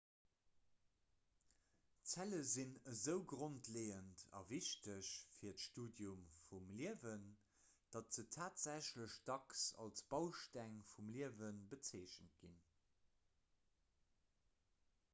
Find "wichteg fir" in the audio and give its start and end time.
4.53-5.59